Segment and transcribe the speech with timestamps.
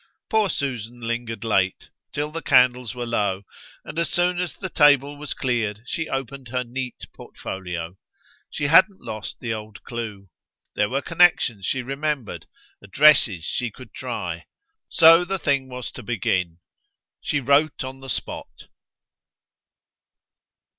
[0.31, 3.43] Poor Susan lingered late till the candles were low,
[3.85, 7.95] and as soon as the table was cleared she opened her neat portfolio.
[8.49, 10.29] She hadn't lost the old clue;
[10.73, 12.47] there were connexions she remembered,
[12.81, 14.47] addresses she could try;
[14.89, 16.57] so the thing was to begin.
[17.21, 18.69] She wrote on the spot.